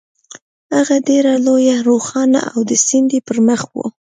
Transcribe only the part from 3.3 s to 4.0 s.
مخ وه.